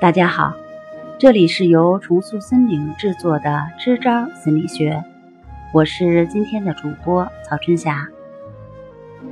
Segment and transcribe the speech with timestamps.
[0.00, 0.54] 大家好，
[1.18, 5.02] 这里是由重塑森林制作的支招心理学，
[5.74, 8.06] 我是今天的主播曹春霞。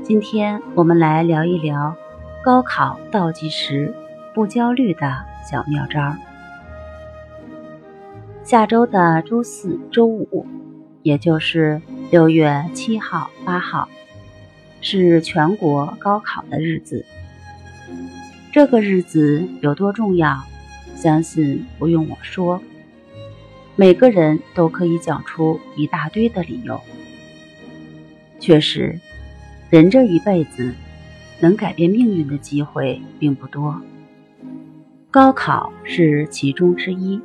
[0.02, 1.94] 今天我们来聊一聊
[2.42, 3.94] 高考倒计时
[4.34, 6.16] 不焦虑的小妙招。
[8.42, 10.44] 下周的周四周五，
[11.04, 11.80] 也就是
[12.10, 13.88] 六月七号、八号，
[14.80, 17.06] 是全国高考的日子。
[18.50, 20.42] 这个日子有多重要？
[21.06, 22.60] 相信不用我说，
[23.76, 26.80] 每个人都可以讲出一大堆的理由。
[28.40, 28.98] 确实，
[29.70, 30.74] 人这一辈子
[31.38, 33.80] 能改变命运的机会并不多，
[35.08, 37.20] 高考是其中之一。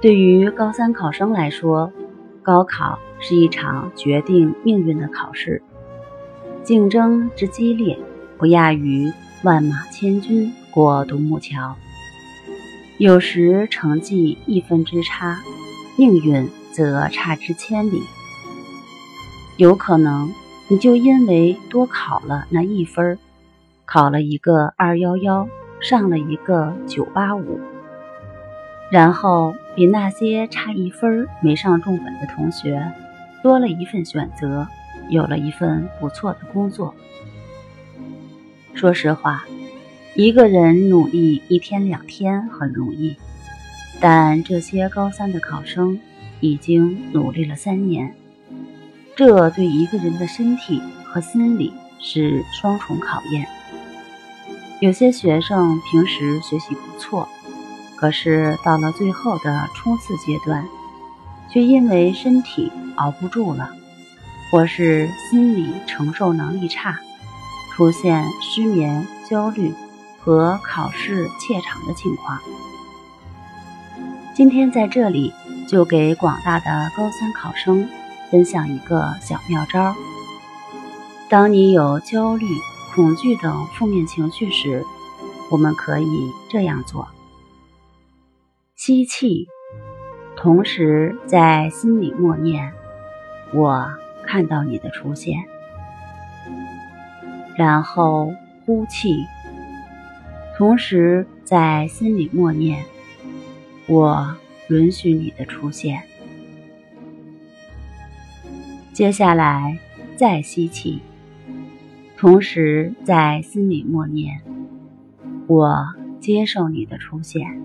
[0.00, 1.92] 对于高三考生来说，
[2.42, 5.60] 高考是一场决定命运的考试，
[6.62, 7.98] 竞争之激烈，
[8.38, 9.12] 不亚于
[9.42, 11.76] 万马千军过独木桥。
[12.96, 15.40] 有时成绩一分之差，
[15.98, 18.00] 命运则差之千里。
[19.56, 20.32] 有可能
[20.68, 23.18] 你就因为多考了那一分，
[23.84, 25.48] 考了一个二幺幺，
[25.80, 27.58] 上了一个九八五，
[28.92, 32.92] 然后比那些差一分没上重本的同学
[33.42, 34.68] 多了一份选择，
[35.08, 36.94] 有了一份不错的工作。
[38.72, 39.44] 说实话。
[40.16, 43.16] 一个人努力一天两天很容易，
[44.00, 45.98] 但这些高三的考生
[46.38, 48.14] 已经努力了三年，
[49.16, 53.44] 这对一个人的身体和心理是双重考验。
[54.78, 57.28] 有些学生平时学习不错，
[57.96, 60.64] 可是到了最后的冲刺阶段，
[61.50, 63.68] 却因为身体熬不住了，
[64.52, 67.00] 或是心理承受能力差，
[67.72, 69.72] 出现失眠、焦虑。
[70.24, 72.40] 和考试怯场的情况，
[74.34, 75.34] 今天在这里
[75.68, 77.86] 就给广大的高三考生
[78.30, 79.94] 分享一个小妙招。
[81.28, 82.46] 当你有焦虑、
[82.94, 84.82] 恐惧等负面情绪时，
[85.50, 86.06] 我们可以
[86.48, 87.06] 这样做：
[88.76, 89.46] 吸气，
[90.38, 92.72] 同时在心里默念
[93.52, 93.90] “我
[94.26, 95.44] 看到你的出现”，
[97.58, 98.32] 然后
[98.64, 99.26] 呼气。
[100.56, 102.84] 同时，在心里默念
[103.88, 104.36] ：“我
[104.68, 106.00] 允许你的出现。”
[108.94, 109.76] 接下来，
[110.14, 111.00] 再吸气，
[112.16, 114.42] 同时在心里默念
[115.48, 115.86] ：“我
[116.20, 117.60] 接受你的出现。”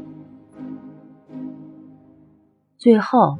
[2.79, 3.37] 最后，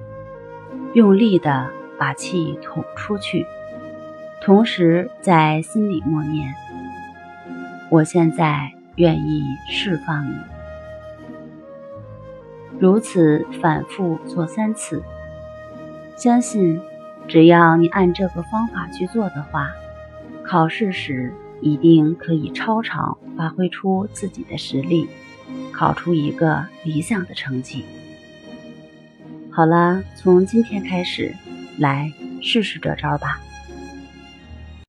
[0.94, 3.48] 用力的把气吐出去，
[4.44, 6.54] 同时在心里默念
[7.90, 10.36] ：“我现在。”愿意释放你，
[12.78, 15.02] 如此反复做三次，
[16.18, 16.82] 相信
[17.26, 19.72] 只要你按这个方法去做的话，
[20.44, 25.08] 考试时一定可以超常发挥出自己的实力，
[25.72, 27.86] 考出一个理想的成绩。
[29.50, 31.34] 好了，从今天开始，
[31.78, 32.12] 来
[32.42, 33.40] 试试这招吧。